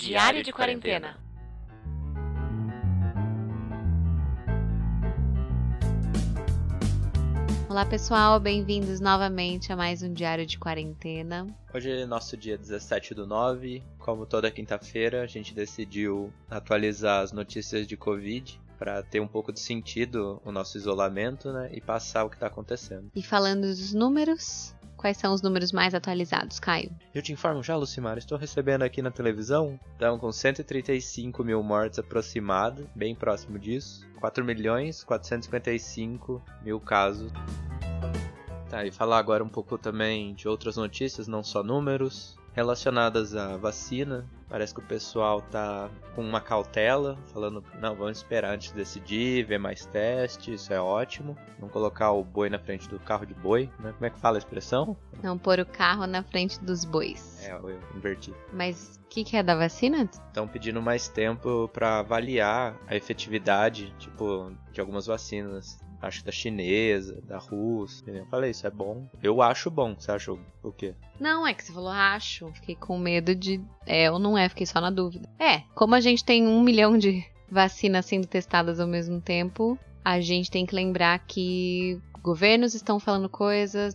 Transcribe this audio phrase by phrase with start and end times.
[0.00, 1.18] Diário de Quarentena.
[7.68, 11.46] Olá pessoal, bem-vindos novamente a mais um Diário de Quarentena.
[11.74, 13.82] Hoje é nosso dia 17 do 9.
[13.98, 19.52] Como toda quinta-feira, a gente decidiu atualizar as notícias de Covid para ter um pouco
[19.52, 21.68] de sentido o nosso isolamento, né?
[21.70, 23.10] E passar o que está acontecendo.
[23.14, 26.90] E falando dos números, quais são os números mais atualizados, Caio?
[27.14, 31.98] Eu te informo já, Lucimar, estou recebendo aqui na televisão, estão com 135 mil mortes
[31.98, 34.08] aproximados, bem próximo disso.
[34.18, 37.30] 4 milhões 455 mil casos.
[38.70, 43.56] Tá, e falar agora um pouco também de outras notícias, não só números relacionadas à
[43.56, 44.26] vacina.
[44.48, 49.44] Parece que o pessoal tá com uma cautela, falando, não, vamos esperar antes de decidir,
[49.44, 51.36] ver mais testes, isso é ótimo.
[51.60, 53.92] Não colocar o boi na frente do carro de boi, né?
[53.92, 54.96] Como é que fala a expressão?
[55.22, 57.44] Não pôr o carro na frente dos bois.
[57.44, 58.34] É, eu inverti.
[58.52, 60.02] Mas o que, que é da vacina?
[60.02, 67.20] Estão pedindo mais tempo para avaliar a efetividade, tipo, de algumas vacinas acho da chinesa,
[67.22, 68.02] da russa.
[68.06, 69.06] Eu falei, isso é bom.
[69.22, 69.94] Eu acho bom.
[69.98, 70.94] Você achou o quê?
[71.18, 72.50] Não, é que você falou acho.
[72.54, 73.60] Fiquei com medo de.
[73.86, 75.28] É ou não é, fiquei só na dúvida.
[75.38, 80.20] É, como a gente tem um milhão de vacinas sendo testadas ao mesmo tempo, a
[80.20, 83.94] gente tem que lembrar que governos estão falando coisas,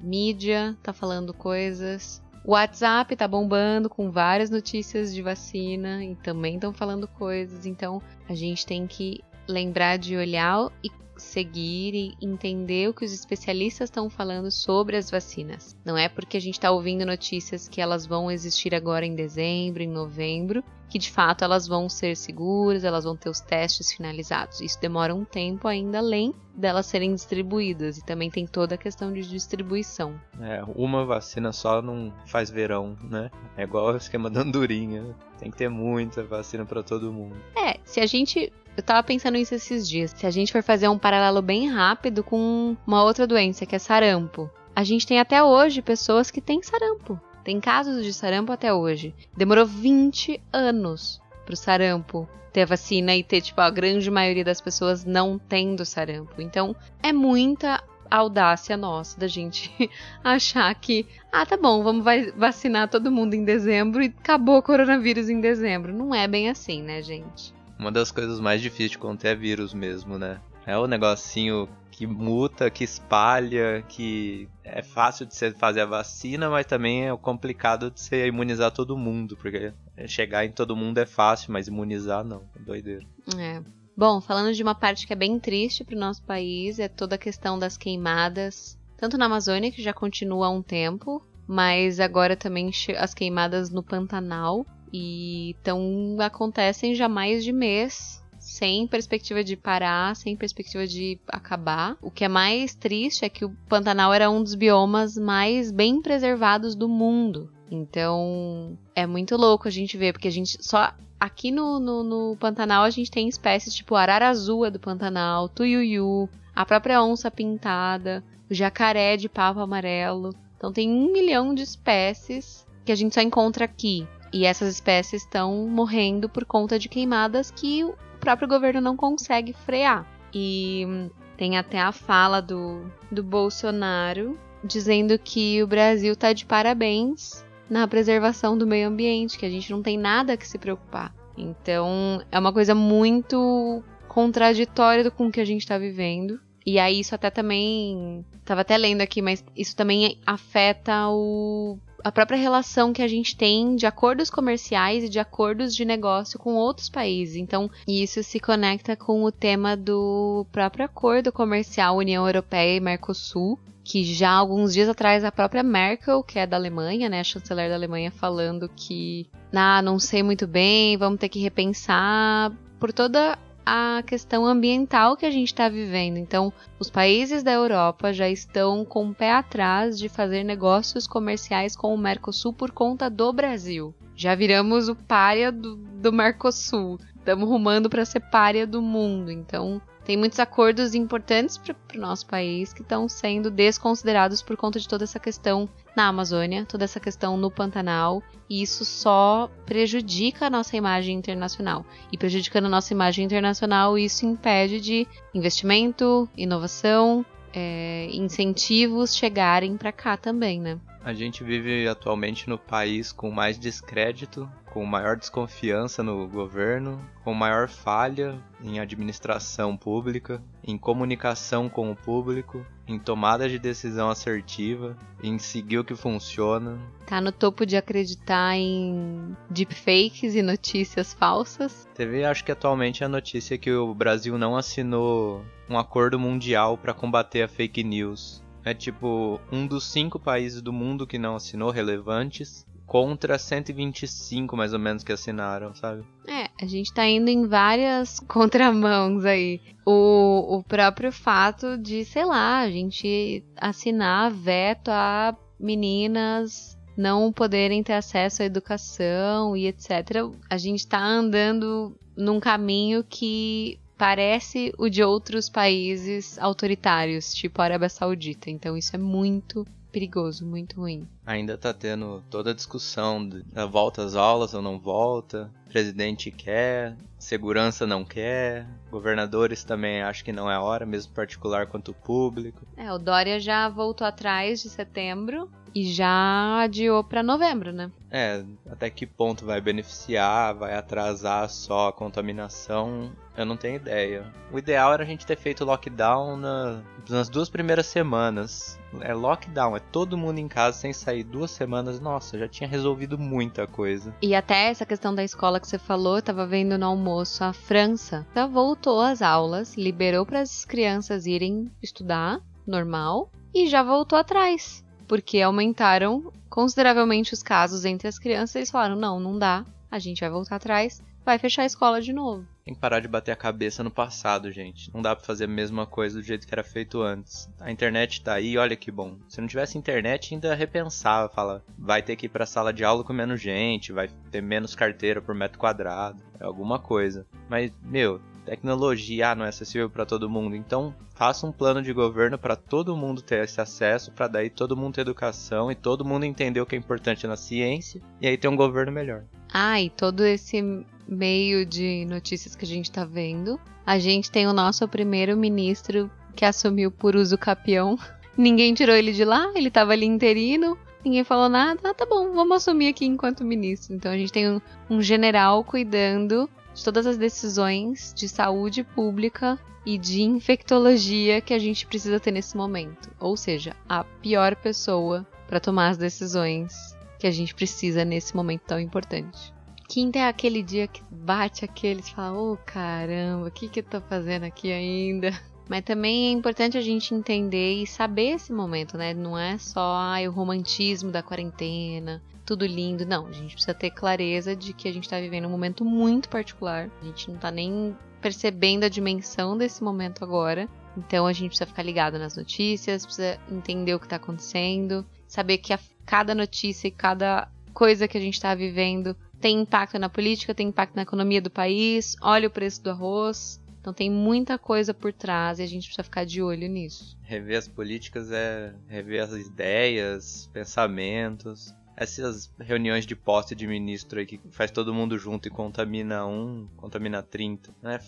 [0.00, 2.22] mídia tá falando coisas.
[2.44, 8.02] O WhatsApp tá bombando com várias notícias de vacina e também estão falando coisas, então
[8.28, 10.90] a gente tem que lembrar de olhar e
[11.22, 15.76] seguir e entender o que os especialistas estão falando sobre as vacinas.
[15.84, 19.82] Não é porque a gente está ouvindo notícias que elas vão existir agora em dezembro,
[19.82, 24.60] em novembro, que de fato elas vão ser seguras, elas vão ter os testes finalizados.
[24.60, 29.10] Isso demora um tempo ainda além delas serem distribuídas e também tem toda a questão
[29.10, 30.20] de distribuição.
[30.38, 33.30] É, uma vacina só não faz verão, né?
[33.56, 35.16] É igual o esquema da andorinha.
[35.38, 37.36] Tem que ter muita vacina para todo mundo.
[37.56, 40.12] É, se a gente eu tava pensando nisso esses dias.
[40.16, 43.78] Se a gente for fazer um paralelo bem rápido com uma outra doença, que é
[43.78, 44.50] sarampo.
[44.74, 47.20] A gente tem até hoje pessoas que têm sarampo.
[47.44, 49.14] Tem casos de sarampo até hoje.
[49.36, 55.04] Demorou 20 anos pro sarampo ter vacina e ter, tipo, a grande maioria das pessoas
[55.04, 56.40] não tendo sarampo.
[56.40, 59.72] Então, é muita audácia nossa da gente
[60.22, 62.04] achar que, ah, tá bom, vamos
[62.36, 65.92] vacinar todo mundo em dezembro e acabou o coronavírus em dezembro.
[65.94, 67.54] Não é bem assim, né, gente?
[67.82, 70.40] Uma das coisas mais difíceis de conter é vírus mesmo, né?
[70.64, 76.48] É o negocinho que muta, que espalha, que é fácil de você fazer a vacina,
[76.48, 79.72] mas também é complicado de você imunizar todo mundo, porque
[80.06, 83.04] chegar em todo mundo é fácil, mas imunizar não, é doideira.
[83.36, 83.60] É.
[83.96, 87.16] Bom, falando de uma parte que é bem triste para o nosso país, é toda
[87.16, 92.36] a questão das queimadas, tanto na Amazônia, que já continua há um tempo, mas agora
[92.36, 99.56] também as queimadas no Pantanal, e então acontecem já mais de mês, sem perspectiva de
[99.56, 101.96] parar, sem perspectiva de acabar.
[102.02, 106.02] O que é mais triste é que o Pantanal era um dos biomas mais bem
[106.02, 107.50] preservados do mundo.
[107.70, 110.92] Então é muito louco a gente ver, porque a gente só.
[111.18, 116.28] Aqui no, no, no Pantanal a gente tem espécies tipo arara azul do Pantanal, tuiuiu,
[116.54, 120.34] a própria onça pintada, o jacaré de papo amarelo.
[120.56, 124.06] Então tem um milhão de espécies que a gente só encontra aqui.
[124.32, 129.52] E essas espécies estão morrendo por conta de queimadas que o próprio governo não consegue
[129.52, 130.06] frear.
[130.32, 137.44] E tem até a fala do, do Bolsonaro dizendo que o Brasil está de parabéns
[137.68, 141.14] na preservação do meio ambiente, que a gente não tem nada que se preocupar.
[141.36, 146.38] Então é uma coisa muito contraditória com o que a gente está vivendo.
[146.64, 148.24] E aí isso até também.
[148.44, 153.36] Tava até lendo aqui, mas isso também afeta o a própria relação que a gente
[153.36, 157.36] tem de acordos comerciais e de acordos de negócio com outros países.
[157.36, 163.58] Então, isso se conecta com o tema do próprio acordo comercial União Europeia e Mercosul,
[163.84, 167.74] que já alguns dias atrás a própria Merkel, que é da Alemanha, né, chanceler da
[167.74, 174.02] Alemanha, falando que, ah, não sei muito bem, vamos ter que repensar por toda a
[174.06, 176.16] questão ambiental que a gente está vivendo.
[176.16, 181.76] Então, os países da Europa já estão com o pé atrás de fazer negócios comerciais
[181.76, 183.94] com o Mercosul por conta do Brasil.
[184.14, 186.98] Já viramos o párea do, do Mercosul.
[187.16, 189.30] Estamos rumando para ser párea do mundo.
[189.30, 194.80] Então, tem muitos acordos importantes para o nosso país que estão sendo desconsiderados por conta
[194.80, 200.46] de toda essa questão na Amazônia, toda essa questão no Pantanal, e isso só prejudica
[200.46, 201.86] a nossa imagem internacional.
[202.10, 209.92] E prejudicando a nossa imagem internacional, isso impede de investimento, inovação, é, incentivos chegarem para
[209.92, 210.78] cá também, né?
[211.04, 217.34] A gente vive atualmente no país com mais descrédito, com maior desconfiança no governo, com
[217.34, 224.96] maior falha em administração pública, em comunicação com o público, em tomada de decisão assertiva,
[225.22, 226.78] em seguir o que funciona.
[227.04, 231.86] Tá no topo de acreditar em deepfakes e notícias falsas.
[231.94, 236.94] Teve, acho que atualmente a notícia que o Brasil não assinou um acordo mundial para
[236.94, 238.42] combater a fake news.
[238.64, 244.74] É tipo um dos cinco países do mundo que não assinou relevantes contra 125 mais
[244.74, 246.04] ou menos que assinaram, sabe?
[246.28, 249.62] É, a gente tá indo em várias contramãos aí.
[249.86, 257.82] O, o próprio fato de, sei lá, a gente assinar veto a meninas não poderem
[257.82, 260.30] ter acesso à educação e etc.
[260.50, 267.64] A gente tá andando num caminho que parece o de outros países autoritários, tipo a
[267.64, 268.50] Arábia Saudita.
[268.50, 271.06] Então isso é muito perigoso, muito ruim.
[271.24, 276.96] Ainda tá tendo toda a discussão da volta às aulas ou não volta, presidente quer,
[277.18, 282.66] segurança não quer, governadores também acho que não é a hora, mesmo particular quanto público.
[282.76, 287.90] É, o Dória já voltou atrás de setembro e já adiou para novembro, né?
[288.10, 294.24] É, até que ponto vai beneficiar, vai atrasar só a contaminação, eu não tenho ideia.
[294.52, 298.78] O ideal era a gente ter feito lockdown na, nas duas primeiras semanas.
[299.00, 301.98] É lockdown, é todo mundo em casa sem sair duas semanas.
[301.98, 304.14] Nossa, já tinha resolvido muita coisa.
[304.20, 307.52] E até essa questão da escola que você falou, eu tava vendo no almoço, a
[307.52, 314.18] França já voltou às aulas, liberou para as crianças irem estudar normal e já voltou
[314.18, 318.56] atrás, porque aumentaram consideravelmente os casos entre as crianças.
[318.56, 322.12] Eles falaram: não, não dá, a gente vai voltar atrás, vai fechar a escola de
[322.12, 322.46] novo.
[322.64, 324.92] Tem que parar de bater a cabeça no passado, gente.
[324.94, 327.50] Não dá pra fazer a mesma coisa do jeito que era feito antes.
[327.58, 329.16] A internet tá aí, olha que bom.
[329.28, 333.02] Se não tivesse internet, ainda repensava, fala, vai ter que ir pra sala de aula
[333.02, 337.26] com menos gente, vai ter menos carteira por metro quadrado, é alguma coisa.
[337.48, 340.54] Mas, meu, tecnologia ah, não é acessível para todo mundo.
[340.54, 344.76] Então, faça um plano de governo para todo mundo ter esse acesso, para daí todo
[344.76, 348.36] mundo ter educação e todo mundo entender o que é importante na ciência e aí
[348.36, 349.24] ter um governo melhor.
[349.52, 350.62] Ah, e todo esse
[351.06, 356.10] meio de notícias que a gente tá vendo, a gente tem o nosso primeiro ministro
[356.34, 357.98] que assumiu por uso capião.
[358.36, 361.80] Ninguém tirou ele de lá, ele tava ali interino, ninguém falou nada.
[361.84, 363.94] Ah, tá bom, vamos assumir aqui enquanto ministro.
[363.94, 369.58] Então a gente tem um, um general cuidando de todas as decisões de saúde pública
[369.84, 373.10] e de infectologia que a gente precisa ter nesse momento.
[373.20, 376.91] Ou seja, a pior pessoa para tomar as decisões
[377.22, 379.54] que a gente precisa nesse momento tão importante.
[379.88, 383.84] Quinta é aquele dia que bate aqueles fala, ô oh, caramba, o que, que eu
[383.84, 385.30] tô fazendo aqui ainda?
[385.70, 389.14] Mas também é importante a gente entender e saber esse momento, né?
[389.14, 393.06] Não é só ah, o romantismo da quarentena, tudo lindo.
[393.06, 396.28] Não, a gente precisa ter clareza de que a gente tá vivendo um momento muito
[396.28, 396.90] particular.
[397.00, 400.68] A gente não tá nem percebendo a dimensão desse momento agora.
[400.96, 405.58] Então a gente precisa ficar ligado nas notícias, precisa entender o que tá acontecendo, saber
[405.58, 410.08] que a cada notícia e cada coisa que a gente está vivendo tem impacto na
[410.08, 412.16] política, tem impacto na economia do país.
[412.22, 413.60] Olha o preço do arroz.
[413.80, 417.18] Então tem muita coisa por trás e a gente precisa ficar de olho nisso.
[417.22, 421.74] Rever as políticas é rever as ideias, pensamentos.
[421.96, 426.68] Essas reuniões de posse de ministro aí que faz todo mundo junto e contamina um,
[426.76, 427.74] contamina 30.
[427.82, 428.00] É,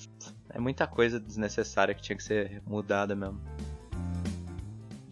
[0.50, 3.40] é muita coisa desnecessária que tinha que ser mudada mesmo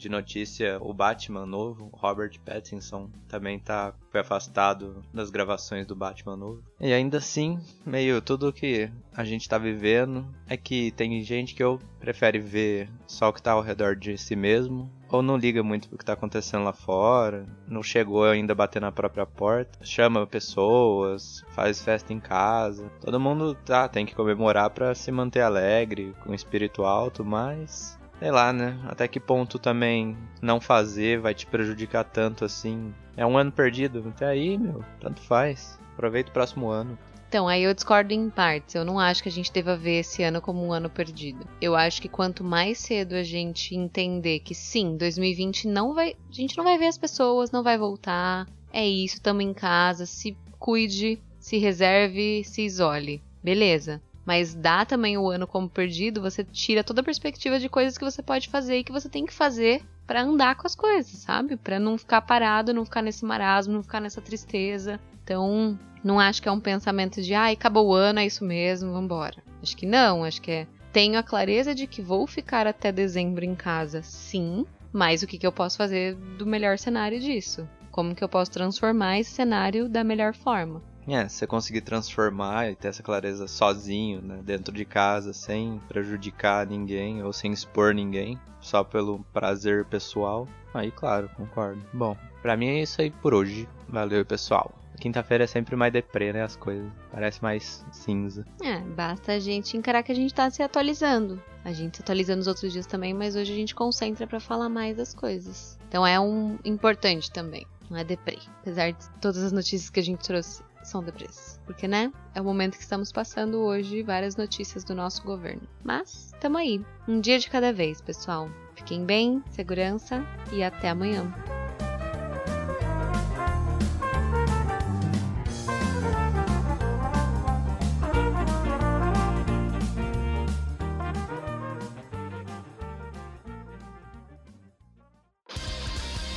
[0.02, 6.36] de notícia, o Batman novo, Robert Pattinson, também tá foi afastado das gravações do Batman
[6.36, 6.62] novo.
[6.80, 11.62] E ainda assim, meio tudo que a gente tá vivendo é que tem gente que
[11.62, 15.62] eu prefere ver só o que tá ao redor de si mesmo, ou não liga
[15.62, 19.78] muito pro que tá acontecendo lá fora, não chegou ainda a bater na própria porta,
[19.84, 22.90] chama pessoas, faz festa em casa.
[23.00, 28.30] Todo mundo tá, tem que comemorar para se manter alegre, com espírito alto, mas sei
[28.30, 28.78] lá, né?
[28.86, 32.94] Até que ponto também não fazer vai te prejudicar tanto assim.
[33.16, 34.04] É um ano perdido.
[34.14, 35.76] Até aí, meu, tanto faz.
[35.94, 36.96] Aproveita o próximo ano.
[37.28, 38.76] Então, aí eu discordo em partes.
[38.76, 41.44] Eu não acho que a gente deva ver esse ano como um ano perdido.
[41.60, 46.14] Eu acho que quanto mais cedo a gente entender que sim, 2020 não vai.
[46.30, 48.46] A gente não vai ver as pessoas, não vai voltar.
[48.72, 53.20] É isso, estamos em casa, se cuide, se reserve, se isole.
[53.42, 57.98] Beleza mas dá também o ano como perdido, você tira toda a perspectiva de coisas
[57.98, 61.18] que você pode fazer e que você tem que fazer para andar com as coisas,
[61.18, 61.56] sabe?
[61.56, 65.00] Para não ficar parado, não ficar nesse marasmo, não ficar nessa tristeza.
[65.24, 68.92] Então, não acho que é um pensamento de, ai, acabou o ano, é isso mesmo,
[68.92, 69.42] vambora.
[69.62, 73.44] Acho que não, acho que é tenho a clareza de que vou ficar até dezembro
[73.44, 77.66] em casa, sim, Mas o que, que eu posso fazer do melhor cenário disso?
[77.90, 80.82] Como que eu posso transformar esse cenário da melhor forma?
[81.06, 86.66] É, você conseguir transformar e ter essa clareza sozinho, né, dentro de casa, sem prejudicar
[86.66, 90.46] ninguém ou sem expor ninguém, só pelo prazer pessoal.
[90.72, 91.82] Aí, claro, concordo.
[91.92, 93.68] Bom, pra mim é isso aí por hoje.
[93.88, 94.72] Valeu, pessoal.
[94.98, 96.44] Quinta-feira é sempre mais deprê, né?
[96.44, 96.88] As coisas.
[97.10, 98.46] Parece mais cinza.
[98.62, 101.42] É, basta a gente encarar que a gente tá se atualizando.
[101.64, 104.68] A gente se atualiza nos outros dias também, mas hoje a gente concentra para falar
[104.68, 105.76] mais das coisas.
[105.88, 107.66] Então é um importante também.
[107.90, 108.38] Não é deprê.
[108.60, 111.60] Apesar de todas as notícias que a gente trouxe são deprês.
[111.64, 112.12] Porque, né?
[112.34, 115.62] É o momento que estamos passando hoje, várias notícias do nosso governo.
[115.82, 116.84] Mas, tamo aí.
[117.06, 118.48] Um dia de cada vez, pessoal.
[118.74, 121.32] Fiquem bem, segurança e até amanhã.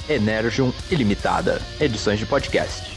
[0.07, 2.94] Energium Ilimitada, edições de podcast.